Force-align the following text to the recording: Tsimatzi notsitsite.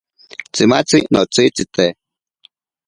Tsimatzi 0.53 0.99
notsitsite. 1.13 1.85